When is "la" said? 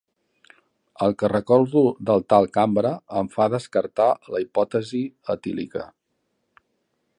4.35-4.41